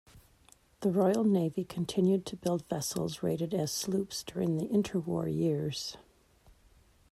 The 0.79 0.89
Royal 0.89 1.23
Navy 1.23 1.63
continued 1.63 2.25
to 2.25 2.35
build 2.35 2.67
vessels 2.67 3.21
rated 3.21 3.53
as 3.53 3.71
sloops 3.71 4.23
during 4.23 4.57
the 4.57 4.65
interwar 4.67 5.31
years. 5.31 5.95